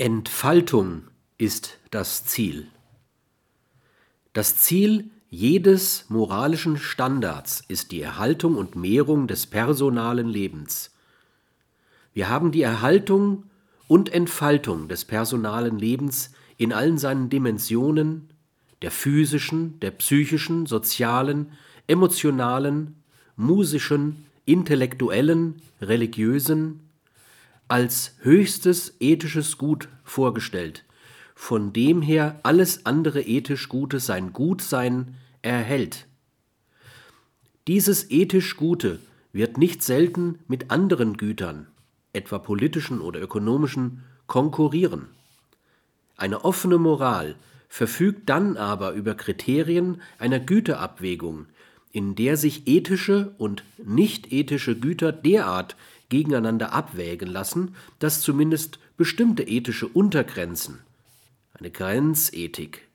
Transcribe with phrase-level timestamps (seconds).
[0.00, 2.68] Entfaltung ist das Ziel.
[4.32, 10.94] Das Ziel jedes moralischen Standards ist die Erhaltung und Mehrung des personalen Lebens.
[12.14, 13.46] Wir haben die Erhaltung
[13.88, 18.30] und Entfaltung des personalen Lebens in allen seinen Dimensionen,
[18.82, 21.50] der physischen, der psychischen, sozialen,
[21.88, 23.02] emotionalen,
[23.34, 26.87] musischen, intellektuellen, religiösen,
[27.68, 30.84] als höchstes ethisches Gut vorgestellt,
[31.34, 36.06] von dem her alles andere ethisch Gute sein Gutsein erhält.
[37.66, 38.98] Dieses ethisch Gute
[39.32, 41.66] wird nicht selten mit anderen Gütern,
[42.12, 45.08] etwa politischen oder ökonomischen, konkurrieren.
[46.16, 47.36] Eine offene Moral
[47.68, 51.46] verfügt dann aber über Kriterien einer Güteabwägung,
[51.92, 55.76] in der sich ethische und nicht ethische Güter derart
[56.08, 60.80] gegeneinander abwägen lassen, dass zumindest bestimmte ethische Untergrenzen,
[61.54, 62.88] eine Grenzethik,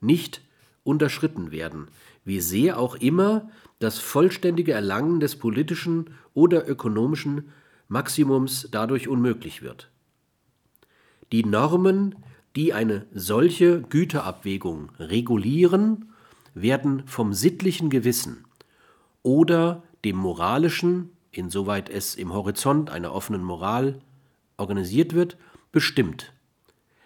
[0.00, 0.40] nicht
[0.82, 1.88] unterschritten werden,
[2.24, 7.52] wie sehr auch immer das vollständige Erlangen des politischen oder ökonomischen
[7.88, 9.90] Maximums dadurch unmöglich wird.
[11.32, 12.14] Die Normen,
[12.56, 16.13] die eine solche Güterabwägung regulieren,
[16.54, 18.44] werden vom sittlichen Gewissen
[19.22, 24.00] oder dem moralischen insoweit es im Horizont einer offenen Moral
[24.56, 25.36] organisiert wird,
[25.72, 26.32] bestimmt.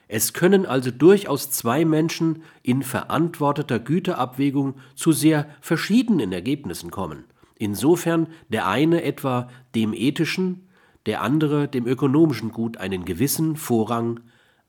[0.06, 7.24] Es können also durchaus zwei Menschen in verantworteter Güterabwägung zu sehr verschiedenen Ergebnissen kommen,
[7.56, 10.68] insofern der eine etwa dem ethischen,
[11.06, 14.20] der andere dem ökonomischen Gut einen gewissen Vorrang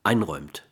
[0.04, 0.69] einräumt